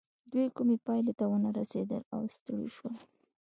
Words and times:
دوی 0.31 0.47
کومې 0.57 0.77
پايلې 0.85 1.13
ته 1.19 1.25
ونه 1.27 1.49
رسېدل 1.59 2.01
او 2.15 2.21
ستړي 2.37 2.67
شول. 2.75 2.95